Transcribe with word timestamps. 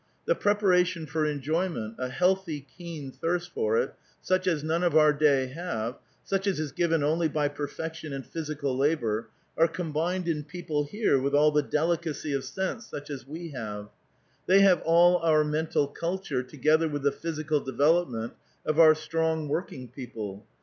The 0.25 0.33
preparation 0.33 1.05
for 1.05 1.27
enjoyment, 1.27 1.93
a 1.99 2.09
healthy, 2.09 2.65
keen 2.75 3.11
thirst 3.11 3.53
for 3.53 3.77
it, 3.77 3.93
such 4.19 4.47
as 4.47 4.63
none 4.63 4.81
of 4.83 4.97
our 4.97 5.13
day 5.13 5.45
have, 5.45 5.99
such 6.23 6.47
as 6.47 6.59
is 6.59 6.71
given 6.71 7.03
only 7.03 7.27
by 7.27 7.47
perfect 7.49 8.03
and 8.03 8.25
physical 8.25 8.75
labor, 8.75 9.29
are 9.55 9.67
combined 9.67 10.27
in 10.27 10.43
people 10.43 10.85
here 10.85 11.19
with 11.19 11.35
all 11.35 11.51
the 11.51 11.61
delicacy 11.61 12.33
of 12.33 12.43
sense 12.43 12.87
such 12.87 13.11
as 13.11 13.27
we 13.27 13.49
have. 13.51 13.89
They 14.47 14.61
have 14.61 14.81
all 14.83 15.17
our 15.17 15.43
mental 15.43 15.85
culture 15.87 16.41
together 16.41 16.87
with 16.89 17.03
the 17.03 17.11
physical 17.11 17.59
development 17.59 18.33
of 18.65 18.79
our 18.79 18.95
strong 18.95 19.47
working 19.47 19.87
people. 19.87 20.43